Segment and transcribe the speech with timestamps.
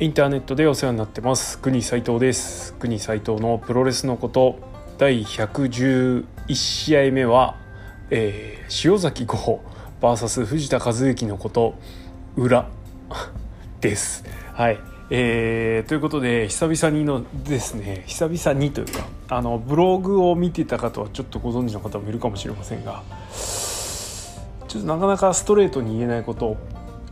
[0.00, 1.58] インターネットでお世話になってます。
[1.58, 2.72] 国斉藤です。
[2.74, 4.60] 国斉藤のプロレスのこと。
[4.96, 7.56] 第111試合目は、
[8.08, 9.60] えー、塩崎豪
[10.00, 11.74] VS 藤田和幸のこと。
[12.36, 12.68] 裏
[13.82, 14.24] です。
[14.52, 14.78] はい。
[15.10, 23.02] えー、ということで久々にのですね久々にというかあのブログを見てた方はちょっとご存知の方もいるかもしれませんが
[24.68, 26.58] ちょっとなかなかストレートに言えないこと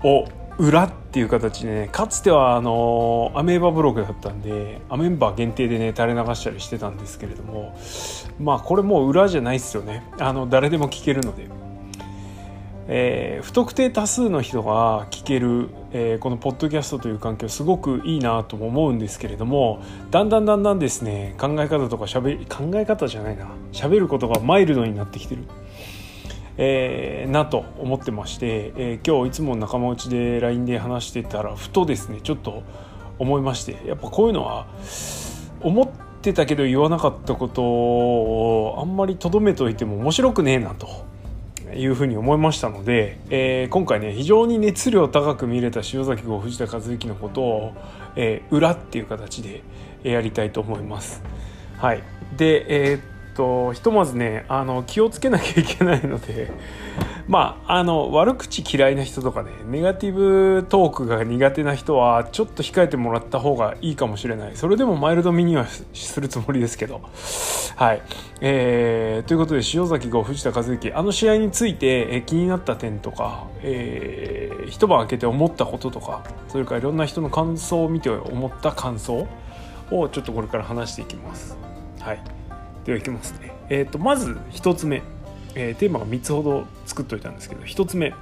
[0.05, 7.79] を裏っていう形でねかつてはあのアメーバブログだったんでアメンバー限定でね垂れ流したりしてたんですけれども
[8.41, 11.67] まあこれもう裏じゃないっすよねあの誰でも聞けるので。
[12.89, 25.43] えー、不特定多数の人が聞ける、えー、このポッドキャストという環境すごくいいなとも思うんですけれどもだんだんだんだんですね考え方とかしゃべ考え方じゃないな喋ることがマイルドになってきてる、
[26.59, 32.63] えー、なと思ってまして、え今日いつも仲間内で LINE で話してたらふとですねちょっと
[33.19, 34.67] 思いましてやっぱこういうのは
[35.61, 35.89] 思っ
[36.23, 41.07] てたけど言わなかったことをあんまりとどめといても面白くねえなと。
[41.75, 47.73] いうふうに思いましたので、えー、今回ね非常に熱量高く見れた塩崎号藤田和之のことを、
[48.15, 49.63] えー、裏っていう形で
[50.05, 51.23] やりたいと思います。
[51.77, 52.03] はい、
[52.37, 53.01] で、えー、
[53.37, 56.51] とひとまずねあの気をつけなきゃいけないので
[57.29, 64.53] まああの悪口嫌いな人とかねネガティブトークが苦手な人はちょっと控えてもらった方がいいかもしれない。
[64.55, 67.01] それでもマイルドミニはするつもりですけど。
[67.77, 68.03] はい。
[68.41, 70.93] えー、ということで塩崎号藤田和之。
[70.93, 79.27] あの試合について、え、気になった点とか、えー、一晩明けて思ったこととかそれからいろんな人の感想を見て思った感想
[79.91, 81.57] をちょっとこれから話していきます。
[82.01, 82.36] はい。
[82.87, 83.53] ではいきますね。
[83.69, 85.03] え、ー、とまず1つ目。
[85.59, 88.13] えー、テーマが3つほど作っといたんですけど1つ目、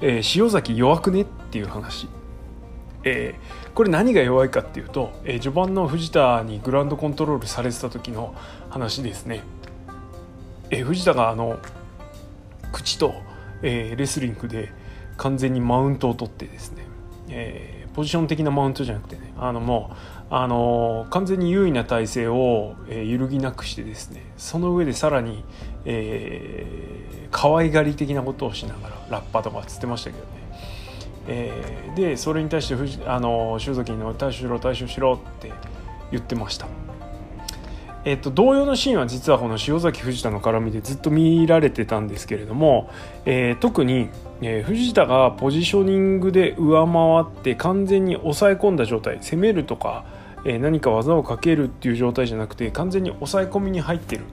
[0.00, 2.08] えー、塩崎弱くねっていう話、
[3.02, 8.32] えー、これ何が弱いかっていうと、えー、序盤の藤田にグラウンドコントロールされてた時の
[8.70, 9.42] 話ですね、
[10.70, 11.58] えー、藤田があの
[12.70, 13.14] 口と、
[13.62, 14.72] えー、レスリングで
[15.16, 16.84] 完全にマウントを取ってですね、
[17.28, 19.32] えー、ポジション的なマウントじゃなくてね。
[19.38, 24.26] あのもうあの完全に優位な体制を、えー、揺るぎなくしてですね。
[24.36, 25.44] その上でさらに、
[25.84, 30.28] えー、可愛がり的なことをしながらラッパとかつってましたけどね、
[31.28, 35.52] えー、でそれに対してあの塩崎の対処しろ対処しろって
[36.10, 36.66] 言ってました。
[38.04, 42.90] えっと、同様のシーンは実はこの塩崎藤田の絡みでずっと見られてたんですけれども、
[43.24, 44.10] えー、特に、
[44.42, 50.04] えー、藤田がポジショニングで上回って完全に抑え込んだ状態攻めるとか、
[50.44, 54.24] えー、何か技をかけるっていう状態じゃなくて完全に抑え込みに入ってる、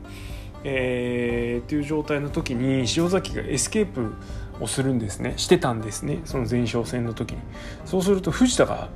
[0.66, 4.14] え、っていう状態の時に潮崎がエスケープ
[4.60, 5.34] をするんですね。
[5.38, 6.20] してたんですね。
[6.26, 7.40] その前哨戦の時に。
[7.86, 8.90] そうすると藤田が、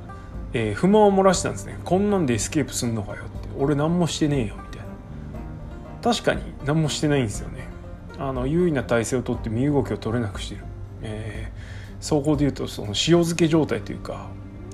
[0.52, 1.78] え、不満を漏らしたんですね。
[1.84, 3.45] こんなんでエスケープすんのかよって。
[3.58, 4.86] 俺何もしてねえよみたいな。
[6.02, 7.68] 確かに何もしてないんですよね。
[8.18, 10.64] あの優位な体勢をとって身動きを取れなくしてる、
[11.02, 14.28] えー、総合でいうとその塩漬け状態というか、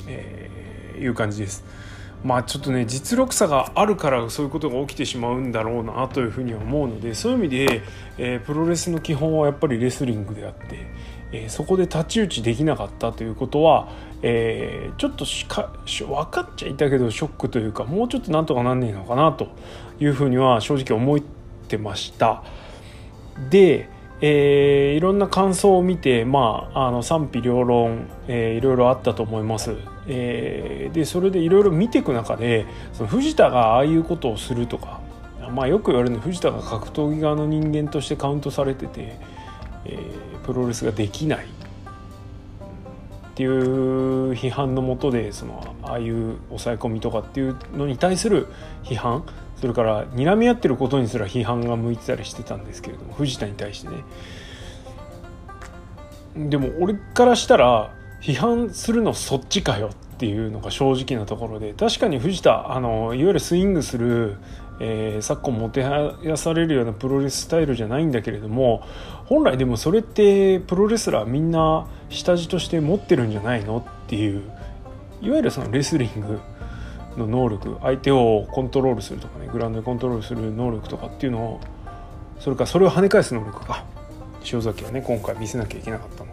[0.07, 1.65] えー、いう感じです。
[2.25, 7.83] まあちょっとね実力差があるからそういうことが起きてしまうんだろうなというふうには思うのでそういう意味で、
[8.17, 10.87] えー、プロレスの基本はやっぱりレスリングであって、
[11.33, 13.89] えー、そこで太刀打ちできなかったということは、
[14.23, 19.49] えー、ちょっとしか分かっちゃいたけどショックというかもうちょっとなんとかなんねえのかなと
[19.99, 21.21] いうふうには正直思っ
[21.69, 22.43] てました。
[23.51, 23.89] で
[24.25, 29.75] えー、いろんな感想を見て、まあ、あの賛否両論、えー、いろいろあったと思います。
[30.07, 35.01] えー、でそれでいろいろ見ていく中でその藤田がああいうことをするとか、
[35.53, 39.19] まあ、よく言われるの藤田が格闘技側の人間としてカウントされてて、
[39.85, 41.47] えー、プロレスができない
[43.33, 48.49] っていう批判のもとでそのああいう抑え込みとかっていうのに対する
[48.85, 49.25] 批判
[49.57, 53.95] それから睨み合ってることにすら批判が向いてたりしてたんですけれども藤田に対してね。
[56.37, 64.37] でも俺からしたら批判するのそっちかよっていうのが正直なところで確かに藤田あのいわゆるスイングする、
[64.85, 68.83] えー、昨今もてはやされるようなプロレススタイルじゃないんだけれども
[69.27, 74.43] 本来でもそれってプロレスラーみんな下地として持ってるんじゃないのっていう
[75.21, 76.41] いわゆるそのレスリング
[77.17, 81.61] の能力相手をコントロールするとかねグラウンドでコントロールする能力とかっていうのを
[82.41, 83.85] それからそれを跳ね返す能力か。
[84.53, 86.33] 塩崎はね今回見せなきゃいけなかったの。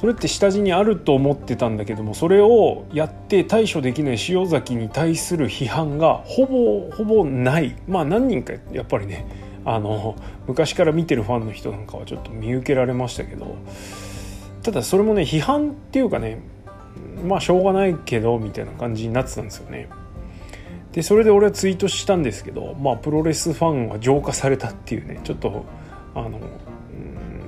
[0.00, 9.26] それって下地にあると思ってたんだけどもそれをやって対処できない塩崎に対する批判がほぼほぼないまあ何人かやっぱりね
[9.64, 10.14] あの
[10.46, 13.56] 昔から見てるファンの人なんかはちょっと見受けられましたけど
[14.62, 16.40] ただそれもね批判っていうかね
[17.24, 19.88] まあしょうがないけどみたいな感じになってたんですよね。
[20.92, 25.64] でそれで俺はツイートしたんですけど、まあ、プロレスファンは浄化されたっていうねちょっと
[26.14, 26.40] あの、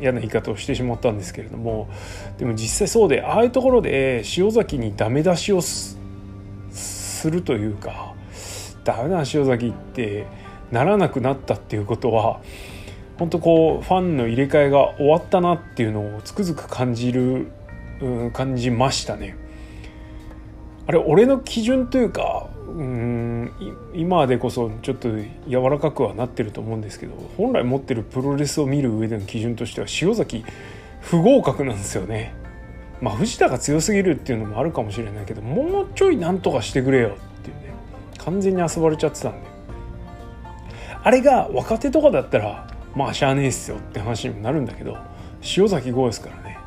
[0.01, 1.89] 嫌な言い方をしてしまったんですけれども
[2.39, 5.97] でも実際そうでああいうところで塩崎にダメ出しをす
[7.31, 8.15] るというか
[8.85, 10.27] ダメな塩崎って
[10.71, 12.41] ならなくなったっていうことは
[13.19, 17.49] 本当こうファンの入れ替えが終わったなっていうのをつくづく感じる、
[18.01, 19.37] うん、感じましたね。
[20.87, 23.53] あれ俺の基準というかうん
[23.95, 25.09] 今でこそちょっと
[25.49, 30.45] 柔らかくはなってると思うんですけど本来持ってるプロレスを見る上での基準としては塩崎
[31.01, 32.35] 不合格なんですよね。
[33.01, 37.73] まあ藤田が強すぎるっていうのもあるかもしれないけどもうちょいなんとかしてくれよっていうね
[38.19, 39.49] 完全に遊ばれちゃってたんで。
[41.03, 44.99] あれが若手とかだったらまあしゃあねえっすよって話にもなるんだけど
[45.57, 46.59] 塩崎豪ですからね。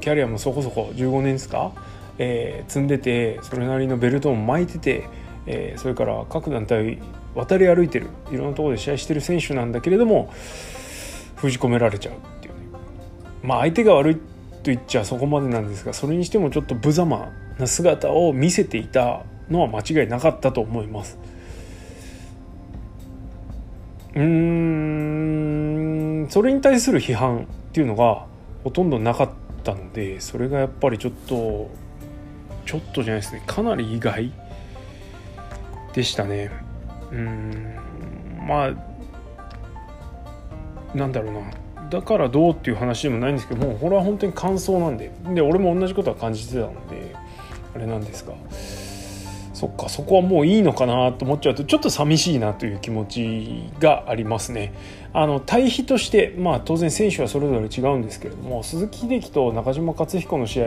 [0.00, 1.72] キャリアもそこそこ15年ですか、
[2.18, 5.08] えー、積んでてそれなりのベルトも巻いてて
[5.46, 6.98] えー、それから各団体
[7.34, 10.32] 渡り歩いてるいろんなところで試合してる選手なんだけれども
[11.36, 12.60] 封じ込められちゃうっていうね
[13.42, 14.22] まあ相手が悪いと
[14.64, 21.18] 言っちゃそこまでなんですがそれにしてもちょっと無様な姿を見せていたのは間違いなかったと思います。
[24.14, 28.26] うんそれに対する批判っていうのが
[28.62, 29.30] ほとんどなかっ
[29.64, 31.70] たのでそれがやっぱりちょっと
[32.66, 34.30] ちょっとじゃないですねかなり意外
[35.92, 36.50] でしたね。
[37.10, 37.76] うん。
[38.46, 38.74] まあ
[40.96, 41.40] なんだろうな。
[41.90, 45.10] だからどうっていう話でもないんですけどもうこれは本当に感想なんで。
[45.34, 47.14] で俺も同じことは感じてたので
[47.74, 48.34] あれなんですが。
[49.62, 54.74] そっかそこはもういいのかなと思っちゃうとちょっと寂しいなという気持ちがありますね。
[55.12, 60.66] あの対比としてまあ当然選手はそれぞれ違うんですけれども鈴木秀樹と中島克彦の試合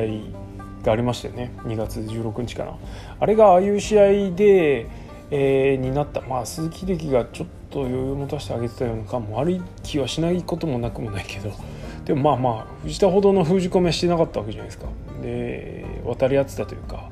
[0.83, 1.51] がありましたよね。
[1.63, 2.77] 2月16日かな。
[3.19, 4.87] あれがああいう試合で
[5.31, 11.51] えー、になった、まあ、鈴木秀樹がちょっと余裕を持たせてあげてたような感も悪い気はしないこともなくもないけど。
[12.05, 14.87] でもまあまあ藤田ほどの封じ込めしてなかったわけじゃないですか。
[15.21, 17.09] で渡り合ってたというか、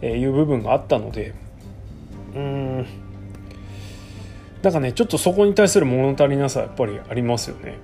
[0.00, 1.34] えー、いう部分があったので。
[2.34, 2.86] うん。
[4.62, 7.78] なんかねちょっとそこに対する物足りなさやっぱりありますよね。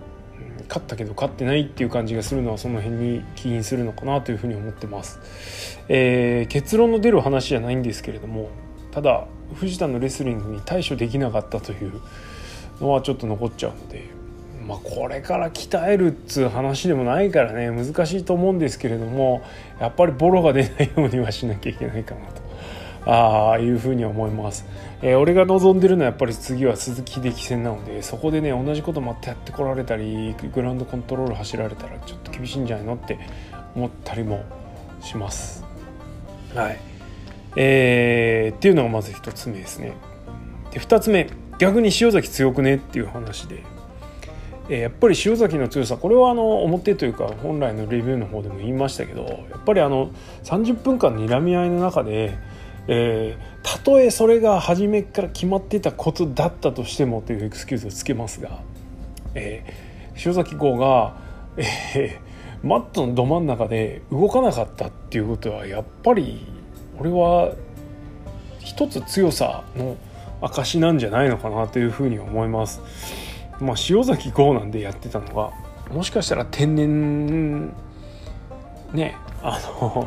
[0.68, 5.18] 勝ったけど勝ってないっていう感じがするのはその辺に起因するのかなというふうに思ってます、
[5.88, 8.50] えー、結論の出る話じゃないんですけれども
[8.90, 12.00] ただ藤田のレスリングに対処できなかったという
[12.80, 14.10] のはちょっと残っちゃうので、
[14.66, 19.42] まあ、これから鍛えるっつう話でもないからね難しいと思うんですけれども
[19.80, 22.48] やっぱりボロが出ないようにはしなきゃいけないかなと。
[23.06, 24.66] ああいうふうに思います、
[25.00, 33.18] えー、俺が望んでるのはやっぱり次は鈴木秀樹戦なのでそこでね同じことまたやってこられたりグラウンドコントロール走られたらちょっと厳しいんじゃないのって
[33.74, 34.44] 思ったりも
[35.00, 35.64] します。
[36.54, 36.87] はい。
[37.56, 39.92] えー、っていうのがまず1つ目ですね。
[40.72, 43.64] で2つ目逆に塩崎強くねっていう話で、
[44.68, 50.10] えー、やっぱり塩崎の強さこれはあの表というか本来のレビューの方でも言いましたけどやっぱりあの
[50.44, 52.38] 30分間睨み合いの中で、
[52.86, 58.60] えー、たとえそれが初めから決まってたことだったとしてもというエクスキューズをつけますが、
[59.34, 61.16] えー、塩崎号が、
[61.56, 66.57] えー、マットのど真ん中で動かなかったっていうことはやっぱり
[66.98, 67.54] これは
[68.58, 69.96] 一つ強さの
[70.40, 72.82] 証なんじゃないのかなというふうに思います。
[73.60, 75.52] まあ、塩崎豪なんでやってたのが
[75.92, 77.72] もしかしたら天然
[78.92, 80.06] ねあの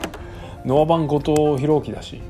[0.64, 2.22] ノア版後藤弘樹だし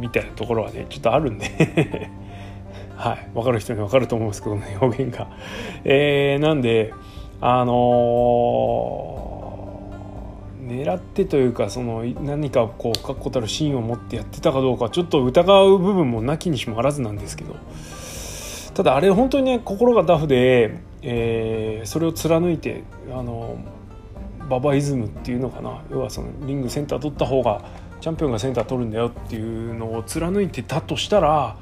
[0.00, 2.10] みたいなところはねちょっとあるんで
[2.96, 5.28] はい分かる人に分かると思うんですけどね表現が。
[5.84, 6.94] えー、なんで
[7.40, 9.37] あのー
[10.68, 17.56] 狙ってというかその何かこう確固たるシーンを持ってやってたかどうかちょっと疑う部分もなきにしもあらずなんですけど。
[18.74, 23.56] ただあれ本当にね心がダフで、えー、それを貫いてあの
[24.48, 25.82] ババイズムっていうのかな。
[25.90, 27.64] 要はそのリングセンター取った方が
[28.00, 31.56] チャンピオンがセンター取るんだよっていうのを貫いてたとしたら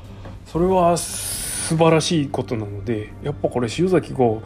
[0.44, 4.42] それは素晴らしいことなのでやっぱこれ塩崎豪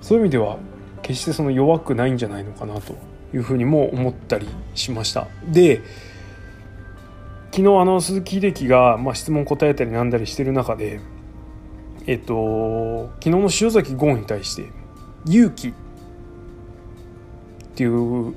[0.00, 0.56] そういう意味では
[1.02, 2.96] 決してその弱くないんじゃないのかなと。
[3.34, 5.28] いうふうにも思ったりしました。
[5.46, 5.82] で
[7.50, 11.00] 昨日あの鈴木秀樹が、まあ、質問答えたりなんだりしてる中で
[12.06, 14.68] えっと昨日の塩崎ゴンに対して
[15.26, 15.72] 「勇気」っ
[17.74, 18.34] ていう言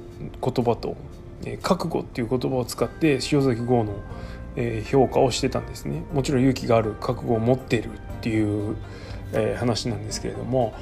[0.65, 0.95] 葉と
[1.61, 3.95] 「覚悟」っていう言葉を使って塩崎豪の
[4.89, 6.03] 評価をしてたんですね。
[6.13, 8.75] もちろん勇気がある覚悟を持っているっていう
[9.57, 10.73] 話なんですけれども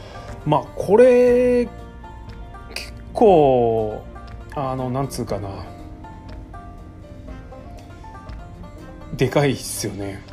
[0.45, 1.67] まあこれ
[3.13, 4.03] 構
[4.55, 5.49] あのなんつうかな。
[9.15, 10.23] でかいっすよね。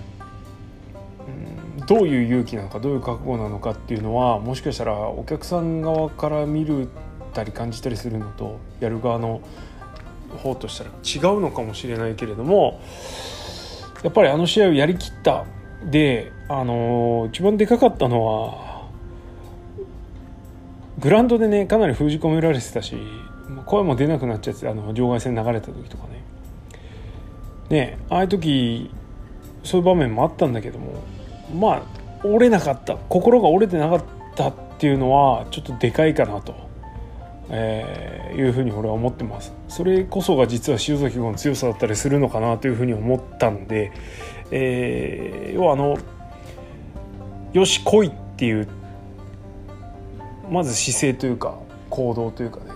[1.78, 1.86] うん。
[1.86, 6.88] どういう勇気なのかどういう覚悟なのかっていうのはもしかしたらお客さん側から見る
[7.32, 9.40] たり感じたりするのとやる側の
[10.42, 12.80] 方としたら違うのかもしれないけれども
[14.02, 15.44] やっぱりあの試合をやりきった。
[15.84, 18.65] であの一番でかかったのは
[20.98, 22.96] グランドでねかなり封じ込められてたし
[23.66, 26.24] 声も出なくなっちゃってあの場外戦流れた時とかね。
[27.68, 28.90] ねああいう時
[29.62, 31.02] そういう場面もあったんだけども
[31.58, 32.96] まあ折れなかった。
[32.96, 36.54] 心が折れてなかったっていうのはちょっとでかいかなと、
[37.50, 39.52] えー、いうふうに俺は思ってます。
[39.68, 43.92] それこそが実は塩崎号の強さだったりするのかなというふうに思ったんで、
[44.50, 45.98] えー、要はあの
[47.52, 48.68] よし来いっていう
[50.50, 51.54] まず姿勢というか
[51.90, 52.72] 行動というかね。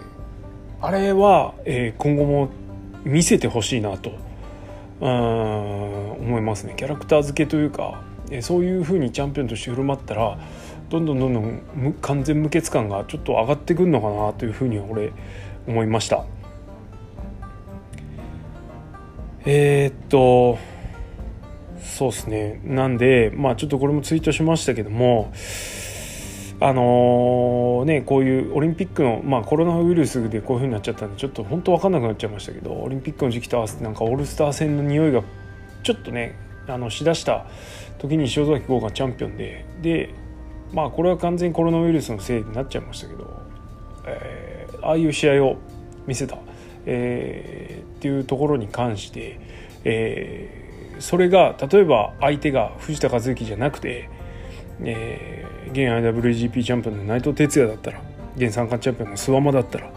[0.83, 2.49] あれは、えー、今後も
[3.05, 4.13] 見せてほしいなと
[5.01, 6.75] うん思いますね。
[6.77, 8.03] キャラクター付けというか
[8.41, 10.39] そういうふうにチャンピオンとして振る舞ったら
[10.89, 15.13] どんどんどんどん完全無欠感がちょっと上がってくるのかなというふうに俺
[15.67, 16.25] 思いました。
[19.47, 20.59] えー、っと
[21.83, 22.61] そうですね。
[22.65, 25.33] なんでまあちょっとこれもツイートしましたけども
[26.63, 35.23] あのー、ねこういうオリンピックの、まあ、コロナウイルスでこういうふうになっちゃったんでちょっと本当分かんなくなっちゃいましたけどオリンピックの時期と合わせてなんかオールスター戦の匂いが
[35.83, 36.37] ちょっとね
[36.69, 37.47] あのしだした
[37.99, 40.15] 時に塩崎豪がチャンピオンでで
[40.73, 43.43] まあこれは完全にコロナウイルスのせいになっちゃいましたけど、
[44.07, 45.57] えー、ああいう試合を
[46.07, 46.37] 見せた、
[46.85, 49.41] えー、っていうところに関して、
[49.85, 54.11] えー、それが例えば相手が藤田和幸じゃなくて、
[54.85, 58.01] えー、現 IWGP チャンピオンの内藤哲也だったら
[58.37, 59.91] 現三冠チャンピオンの諏訪間だったら、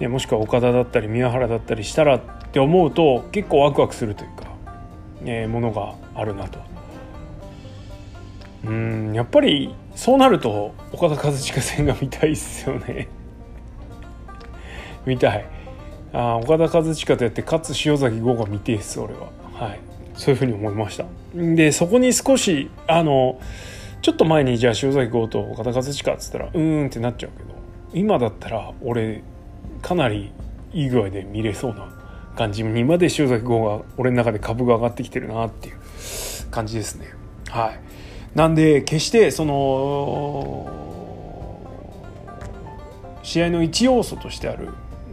[0.00, 4.46] ね、もしくは岡田だったり宮原だったりしたらって思うと結構ワクワクするというか、
[5.24, 6.72] えー、ものがあるなと。
[8.64, 13.08] うんやっぱりそうなると岡田和親戦が見たいっすよね。
[15.04, 15.44] 見たい。
[16.12, 19.30] あ岡田和親とやってかつ塩崎豪が見てえっす俺は。
[19.54, 19.80] はい。
[20.14, 21.06] そういうふうに思いました。
[21.34, 23.40] でそこに少しあの
[24.02, 27.54] ちょっと前にじゃあ塩崎豪と岡田和親っつったらうーんってなっちゃうけど
[27.94, 29.22] 今だったら俺
[29.80, 30.32] かなり
[30.72, 31.88] いい具合で見れそうな
[32.36, 35.76] 感じにまで塩崎豪が俺の中で株が上がってきてるなっていう
[36.50, 37.06] 感じですね。
[37.48, 37.80] はい。
[38.36, 40.68] なんで決してその
[43.22, 44.70] 試合の一要素としてある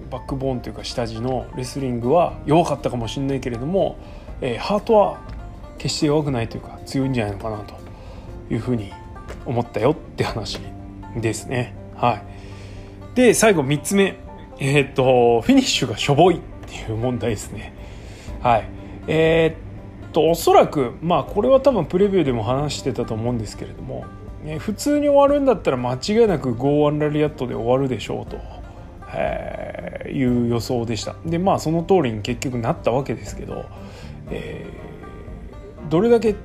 [0.10, 3.98] バックボーンというか下地のレスリングは弱かったかもしれないけれども、
[4.42, 5.20] えー、ハートは
[5.78, 7.79] 決して弱くないというか強いんじゃないのかなと。
[8.50, 8.92] いうふうに
[9.46, 10.60] 思ったよって話
[11.16, 11.76] ですね。
[11.96, 12.22] は
[13.14, 14.18] い、で最後3つ目、
[14.60, 17.74] えー、っとフィニッシュがしょぼいっていう問題ですね。
[18.42, 18.70] はい
[19.08, 24.06] えー、とおそらくまあこれは多分プレビューでも話してたと思うんですけれども、
[24.44, 28.38] ね、普通に終わるんだったら間違いなくゴーアンラリアットで終わるでしょうと、
[29.14, 33.66] え、いう予想でしたでまあその通りに結局なったわけですけど、
[34.30, 36.36] えー、どれだけ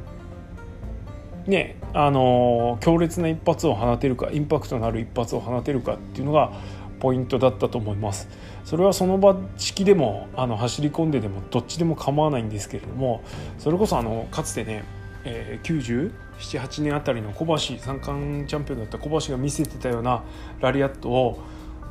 [1.47, 6.53] ねあの強烈な一発を放てるかインパクトのある一発を放てるかっていうのが
[7.01, 8.29] ポイントだったと思います。
[8.65, 13.23] それはその場式でもあの走り込んででもどっちでも構わないんですけれども
[13.59, 14.85] それこそあのかつてね、
[15.25, 20.23] えー、978年あたりの小橋三冠チャンピオンだった小橋が見せてたような
[20.61, 21.43] ラリアットを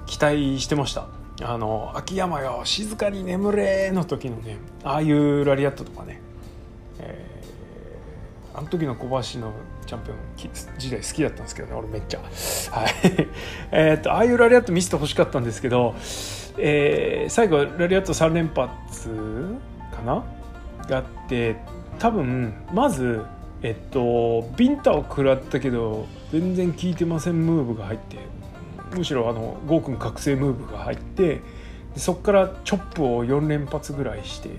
[0.08, 1.08] 期待してました。
[1.42, 6.22] あの秋山よ静かに眠れの時のねああいうラリアットとかね、
[7.00, 7.33] えー、
[8.56, 9.54] あの時の小橋の
[9.86, 10.18] チャンピオン
[10.78, 12.20] 時代好きだったんですけどね俺めっちゃ。
[12.20, 12.30] はい。
[13.72, 15.96] えっとああいうラリアット見せてほしかったんですけど、
[16.58, 19.10] えー、最後ラリアット3連発
[19.92, 20.24] かな？
[20.88, 21.56] があって
[22.00, 23.24] 多分まず
[23.62, 28.18] えっとビンタを食らったけど全然効いてませんムーブが入って
[28.96, 31.42] むしろあのゴーくん覚醒ムーブが入って
[31.96, 34.50] そこからチョップを4連発ぐらいして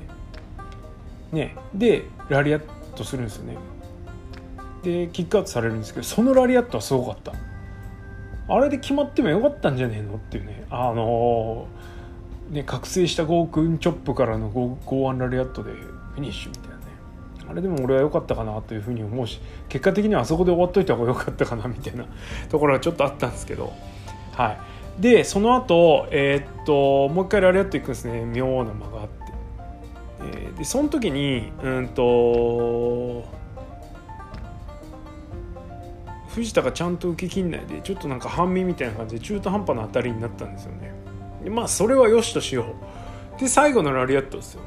[1.32, 1.56] ね。
[1.74, 2.62] でラリアッ
[2.94, 3.56] トするんですよね。
[4.84, 7.32] でキックアウトされるんですけどそのラリアットはすごかった。
[8.46, 10.66] あれで決まってもよかったんじゃねえのっていうね。
[10.70, 16.82] あのー、ね覚醒したゴーくんチョップからのゴーワンラリアットでフィニッシュみたいなね。
[17.48, 22.06] あれでも俺は良かったかなというふうに思うし結果的にはあそこで終わっといた方が良かったかなみたいな
[22.50, 23.72] ところがちょっとあったんですけど。
[24.32, 24.58] はい。
[25.00, 28.24] でその後えー、っともう一回ラリアットいくんですね。
[28.26, 29.14] 妙な間があって、
[30.34, 33.24] えー、でその時にうんと
[36.34, 40.92] 藤田がちゃんと受けきんないでちょっとなんか半身みたいな感じで中途半端な当たりになったんですよね。
[41.44, 42.74] でまあそれはよしとしよ
[43.36, 43.40] う。
[43.40, 44.62] で最後のラリアットですよ。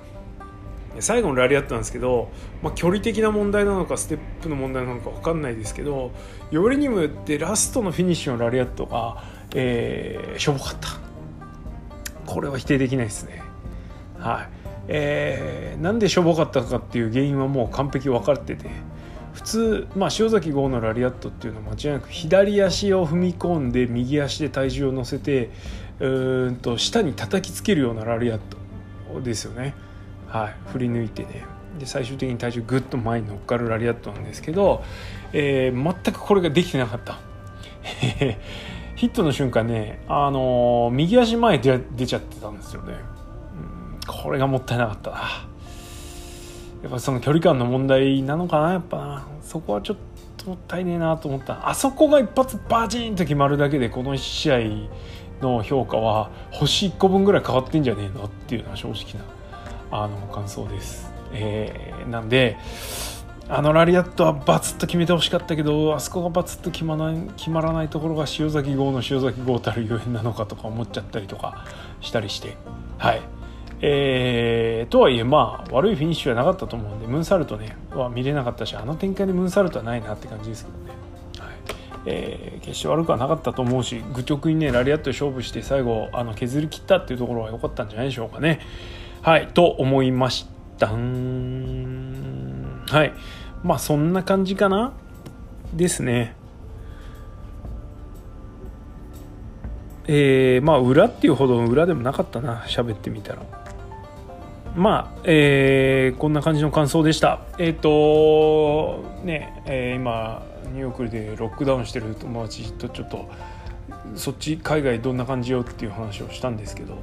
[1.00, 2.30] 最後のラリアットなんですけど、
[2.64, 6.12] まあ、距離的な問題なのかステップの問題なのか分かんないですけど
[6.50, 10.90] よりにもよってラストのフィニッシュのラリアットが、えー、しょぼかった。
[12.26, 13.44] これは否定できないですね。
[14.18, 14.50] はい。
[14.90, 18.70] えー、なんでしょぼかったかっていう原因はもう完璧分かってて
[19.48, 25.50] 通、まあ、塩崎豪のラリアットっていうのは間違いなく左足を踏み込んで右足で体重を乗せて
[26.00, 29.74] うんと下に叩きつけるようなラリアットですよね。
[30.28, 31.46] はい、振り抜いてね
[31.80, 34.84] で最終的に体重ぐっと前に乗っかるラリアットなんですけど、
[35.32, 37.20] えー、全くこれができてなかった。
[38.96, 42.96] ヒットの瞬間ね、あのー、右足前で出ちゃってたんですよね、
[44.04, 44.14] うん。
[44.24, 45.18] これがもったいなかったな。
[46.84, 48.98] やっぱその距離感の問題なのかなやっぱ。
[48.98, 49.98] なそこはちょっ
[50.38, 51.68] ともったいねえなと思った。
[51.70, 54.60] あそこが一発バチンと決まるだけでこの1試合
[55.42, 61.12] の評価は星1個分ぐらい変わってんじゃねえのっていうのは正直なあの感想です。
[61.34, 62.58] えー、なんで
[63.50, 71.66] あのラリアットはバツッと決めてほしかったけどあそこがバツッと決まらない決まらないところが塩崎号の塩崎号たるゆえんなのかとか思っちゃったりとか
[72.02, 72.58] したりして。
[72.98, 73.22] はい。
[73.80, 80.92] えー、とはいえまあ悪いフィニッシュはなかったと思うんでムーンサルトねは見れなかったしあの展開でムーンサルトはないなって感じですけどね、
[81.40, 81.56] はい。
[82.08, 88.62] えー、決して悪くはなかったと思うし愚直にねラリアットで勝負して最後あの削り切ったっていうところは良かったんじゃないでしょうかね。
[89.22, 90.48] はいと思いまし
[90.80, 90.94] たは
[93.04, 93.14] い。
[93.64, 94.94] まあそんな感じかな？
[95.74, 96.36] ですね。
[100.08, 103.42] えー、まあ裏っていうほど裏でもなかったな喋ってみたら。
[104.78, 107.42] まあ、えー、こんな感じの感想でした。
[107.58, 113.28] えっ、ー、とね、えー、今ニューヨークでロックダウンしてる友達とちょっと
[114.16, 116.94] そっち海外どんな感じよっていう話をしたんですけど、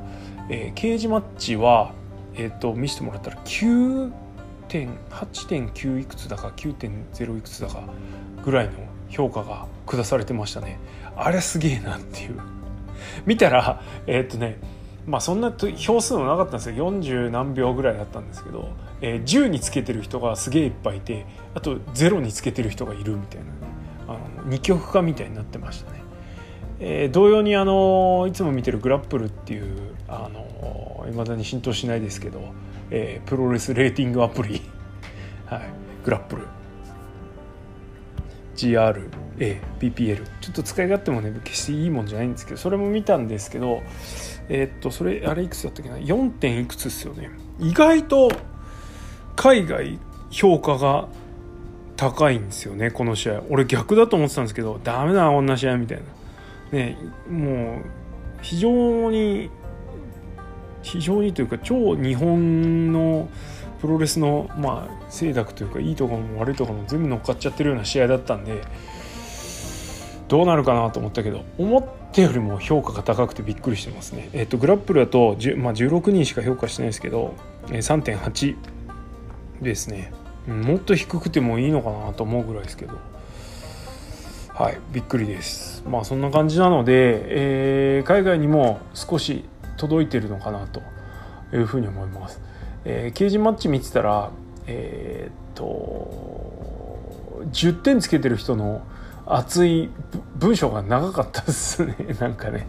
[0.48, 1.90] えー、ケージマッチは、
[2.36, 7.82] えーと、見せてもらったら9.8.9いくつだか9.0いくつだか
[8.44, 8.72] ぐらいの
[9.08, 10.78] 評価が下されてましたね。
[11.16, 12.38] あれすげえなっていう。
[13.26, 14.60] 見たらえっ、とね
[15.06, 16.90] まあそんな票数もなかったんですよ。
[16.90, 23.50] 40何秒ぐらいだったんですけど、えー、10につけてる人がすげえいっぱいいてあと0につけてる人がいるみたいな、ね、
[24.08, 24.12] あ
[24.42, 26.02] の二極化みたいになってましたね。
[26.80, 32.40] えー、同様にあのいつも見てるグラップルっていうあの未だに浸透しないですけど、
[32.90, 34.62] えー、プロレスレーティングアプリ、
[35.46, 35.62] はい、
[36.04, 36.46] グラップル。
[38.56, 43.82] GRAPPL ちょっと使い勝手もね決していいもんじゃないんですけどそれも見たんですけど
[44.48, 47.30] えー、っとそれあれいくつだったっけな？4点いくつですよね。
[47.58, 48.30] 意外と
[49.36, 49.98] 海外
[50.30, 51.08] 評価が
[51.96, 53.42] 高いんですよねこの試合。
[53.50, 55.98] 俺逆だと思ってたんですけどダメだこんな試合みたい
[56.72, 56.78] な。
[56.78, 56.98] ね
[57.30, 57.84] もう
[58.42, 59.50] 非常に
[60.82, 63.28] 非常にというか超日本の
[63.80, 68.62] プロレスのまあ清濁というかいいところも悪いところも全部乗っかっちゃってるような試合だったんで
[70.28, 74.30] どうなるかなと思ったけど思ったよりも評価が高くてびっくりしてますね。
[74.32, 77.34] えっ、とグラップルだと、まあ、16人しか評価してないですけど、
[77.68, 78.56] えー、3.8
[79.60, 80.12] ですね。
[80.46, 82.98] もっと低くてもいいのかなと思うぐらいですけど。
[84.54, 85.82] はい、びっくりです。
[85.84, 86.92] まあそんな感じなので、
[87.96, 89.44] えー、海外にも少し
[89.76, 90.80] 届いてるのかなと
[91.52, 92.40] いうふうに思います。
[92.84, 94.30] えー、ケージマッチ見てたら、
[94.68, 98.86] えー、っと10点つけてる人の
[99.26, 99.90] 熱い
[100.36, 101.96] 文章が長かったですね。
[102.20, 102.66] なんかね。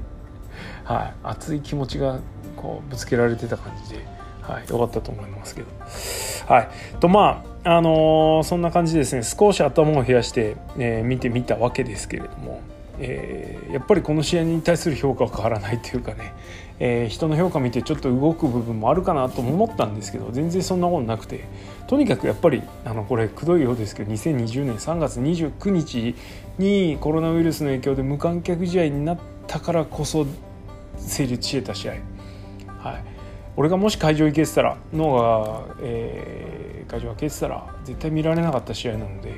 [0.83, 1.13] はい。
[1.23, 2.19] 熱い気持ちが
[2.55, 4.05] こうぶつけられてた感じで。
[4.41, 4.63] はい。
[4.69, 5.67] 良かったと思いますけど。
[6.53, 6.69] はい。
[6.99, 9.23] とまああのー、そんな感じでですね。
[9.23, 12.61] 少し頭を冷やして、えー、見てみたわけですけれども。
[12.99, 16.33] えー、やっぱりこの試合に対する評価は変わらないというかね、
[16.79, 21.45] えー、人の評価見てちょっと動く部分もあるかなと思ったんですけど全然そんなことなくて。
[21.87, 26.15] とにかくやっぱりあのこれくどいようですけど2020年3月29日
[26.57, 30.25] にコロナウイルスの影響で無観客試合になったからこそ
[30.97, 31.93] 成立してた試合、
[32.79, 33.03] はい、
[33.55, 39.35] 俺がもし会場行けてたら脳が、えー、会場がけてたら絶対見られなかった試合なので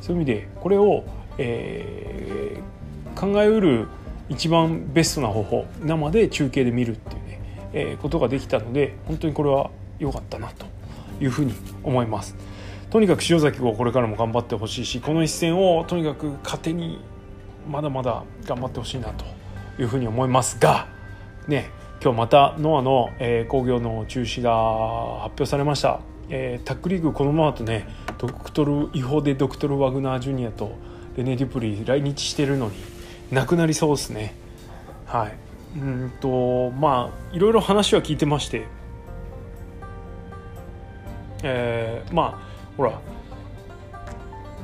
[0.00, 1.04] そういう意味でこれを、
[1.38, 2.78] えー
[3.18, 3.88] 考えうる
[4.28, 7.40] 一番ベストな方法生で中継で見るっていうね、
[7.72, 10.66] えー、ことができたので本当にこれは良かったなと
[11.20, 12.36] いうふうに思います。
[12.90, 16.98] とにかく塩崎号これからも頑張ってほしいしこの一戦をとにかく糧に
[17.68, 19.26] まだまだ頑張ってほしいなと
[19.78, 20.88] いうふうに思いますが
[21.46, 21.70] ね
[22.02, 27.86] 今日またノアの、えー、工業の中止が発表されました、えー、タックリーグこのままとね
[28.16, 30.72] ドクトル違法でドクトル・ワグナー・ジュニアと
[31.16, 32.76] レネ・デュプリ来日してるのに
[33.30, 34.34] なくなりそうですね。
[35.06, 35.34] はい。
[35.76, 38.66] うんとまあいろいろ話は聞いてまして。
[41.42, 42.38] えー、まあ
[42.76, 43.00] ほら。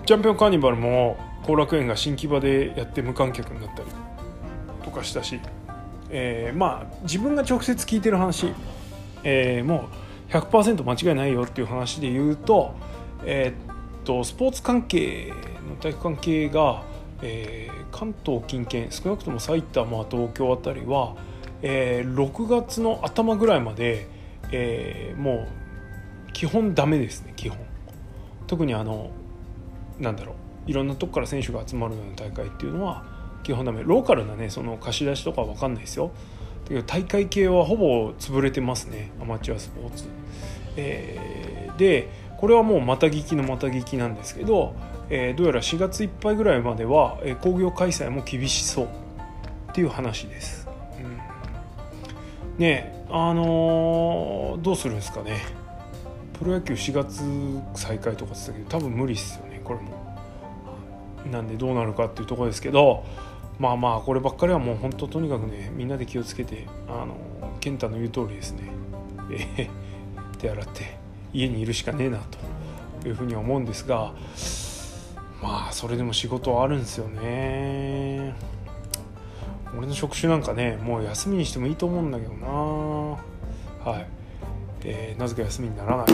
[0.07, 3.88] チャンピオンカーニバルも後楽園が新木場でやって無観客になったり。
[4.85, 5.40] とかしたし、
[6.11, 8.53] えー、まあ自分が直接聞いてる話、
[9.24, 9.88] えー、も
[10.31, 12.74] う100%間違いないよっていう話で言うと,、
[13.24, 15.33] えー、っとスポーツ関係
[15.68, 16.83] の体育関係が、
[17.24, 21.16] えー、関東近県少なくとも埼玉東京あたりは、
[21.62, 24.06] えー、6月の頭ぐらいまで、
[24.52, 25.48] えー、も
[26.28, 27.58] う基本ダメですね基本。
[28.46, 29.10] 特にあの
[29.98, 30.34] なんだろ
[30.66, 33.02] ういろんなとこから選手が集まるような大会っていうのは
[33.42, 33.82] 基本ダメ。
[33.82, 36.10] ローカルなねその貸し出しとかは分かんないですよ。
[36.64, 40.04] だけど大会系はほぼ潰れてますねアマチュアスポーツ、
[40.76, 42.08] えー、で
[42.38, 44.74] これはもうまた聞きのまた聞きなんですけど、
[45.10, 48.88] えー、どうやら4月いっぱいぐらいまでは、えー、工業開催も厳しそうっ
[49.74, 55.42] ていう話です、うん、ねあのー、どうするんですかね。
[56.32, 57.22] プロ野球4月
[57.74, 59.60] 再開とかって言ったけど多分無理っすよね。
[59.62, 60.04] これも。
[61.30, 63.04] なんでどうなるかっていうとこですけど
[63.58, 67.16] まあまあこればっかりはもう本当とにかくねみんなで気をつけてあの
[67.60, 68.70] 健太の言う通りですね、
[69.56, 70.98] えー、手洗って
[71.32, 72.20] 家にいるしかねえな
[73.02, 74.12] というふうには思うんですが
[75.42, 78.35] まあそれでも仕事はあるんですよね
[79.77, 84.07] 俺の職種なんかねもう休みにしてもいいと思うんだけどなはい、
[84.85, 86.07] えー、なぜか休みにならない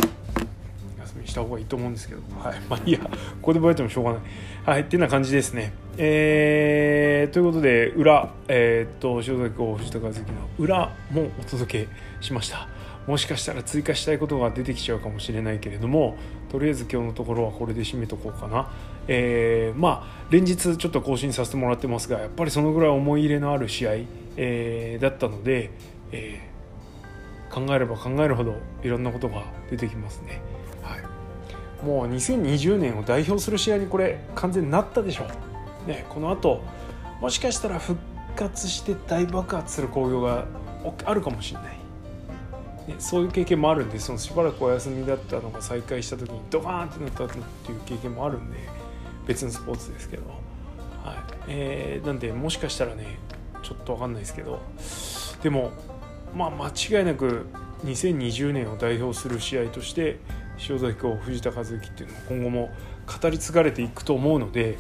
[1.11, 3.09] 休みにした方がいいと思うんですけど、はい、まあいいや、こ
[3.43, 4.21] こで覚えてもしょうがない。
[4.65, 5.73] はい、ってな感じですね。
[5.99, 10.27] えー、ということで、裏、えー、っと、塩崎公藤田和樹の
[10.59, 11.89] 裏もお届け
[12.21, 12.69] しました。
[13.07, 16.17] もしかしたら追加したいことが出てきちゃうかもしれないけれども、
[16.51, 18.71] とりあえず今日のところはこれで締めとこうかな。
[19.09, 23.93] えー、まあ、連日ちょっと更新させてもらってますが、やっぱりそのぐらい思い入れのある試合、
[24.37, 25.71] えー、だったので、
[26.13, 30.41] えー、考えれば考えるほどいろんなことが出てきますね。
[30.83, 31.21] はい。
[31.85, 35.25] もう2020年を代表する試合にこれ完全になったでしょ
[35.87, 36.63] う、ね、このあと
[37.21, 37.99] もしかしたら復
[38.37, 40.47] 活して大爆発する興行が
[41.05, 41.79] あるかもしれない、
[42.89, 48.59] ね、そういう経験もあるんでそのしばらくお休みだったのが再開した時にドカーンってなったっていう経験もあるんで
[49.27, 50.23] 別のスポーツですけど、
[51.05, 51.17] はい。
[51.49, 53.19] えー、なんでもしかしたらね
[53.63, 54.61] ちょっと分かんないですけど。
[55.43, 55.73] でも
[56.35, 56.69] まあ間
[57.01, 57.47] 違いなく
[57.85, 60.19] 2020年を代表する試合として
[60.69, 62.71] 塩崎公藤田和幸っていうのも今後も
[63.23, 64.79] 語り継がれていくと思うので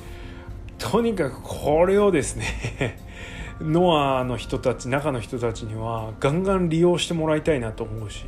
[0.79, 2.99] とにかくこれをですね
[3.61, 8.25] ノアの人たち中の人たちにはガンガン利用してもらいたいなと思うし、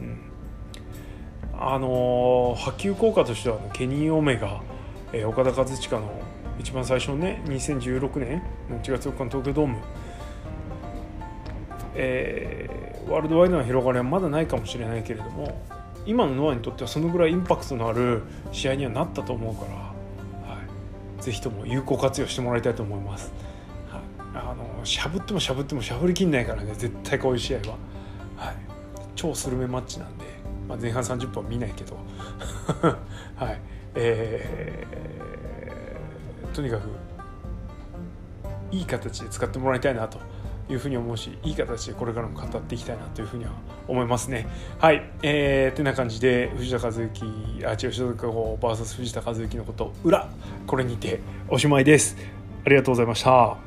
[0.00, 0.18] うん、
[1.58, 4.62] あの波及効果としてはケニー・オメガ、
[5.12, 6.20] えー、岡田和親の
[6.58, 9.76] 一番最初のね2016年の1月4日の東京ドーム、
[11.94, 15.62] えー、ワールドワイドな広がりはまだないかもしれないけれども
[16.06, 20.62] 今のノアにとってはそのぐらいインパクトのある試合にはなったと思うから、は
[21.18, 23.32] い、ぜひとも有効活用してもらいたいと思います。
[23.90, 24.00] はい、
[24.34, 27.76] あのしゃぶってもしゃぶってもしゃぶりきんないからね絶対こういう試合は、
[28.36, 28.56] はい、
[29.16, 30.24] 超スルメマッチなんで、
[30.68, 31.96] まあ、前半30分は見ないけど、
[33.34, 33.60] はい。
[33.96, 36.88] えー、とにかく
[38.70, 40.18] いい形で使ってもらいたいなと
[40.68, 43.52] いうふうに思うしいい形でこれからも語っていきたいなというふうには
[43.86, 44.46] 思いますね。
[44.78, 45.10] はい。
[45.22, 47.08] えー、てな感じで藤田和幸
[47.64, 50.28] あ違う吉田和 VS 藤田和幸のこと裏
[50.66, 52.16] これにておしまいです。
[52.64, 53.65] ありがとうございました。